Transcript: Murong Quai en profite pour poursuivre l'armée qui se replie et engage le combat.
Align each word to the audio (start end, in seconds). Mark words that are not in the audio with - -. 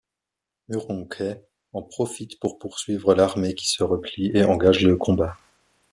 Murong 0.67 1.07
Quai 1.07 1.43
en 1.73 1.83
profite 1.83 2.39
pour 2.39 2.57
poursuivre 2.57 3.13
l'armée 3.13 3.53
qui 3.53 3.67
se 3.69 3.83
replie 3.83 4.31
et 4.33 4.43
engage 4.43 4.81
le 4.83 4.97
combat. 4.97 5.37